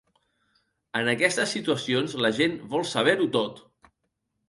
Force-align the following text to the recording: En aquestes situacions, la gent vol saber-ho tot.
En 1.01 1.11
aquestes 1.11 1.53
situacions, 1.57 2.17
la 2.27 2.35
gent 2.41 2.59
vol 2.75 2.91
saber-ho 2.97 3.33
tot. 3.41 3.65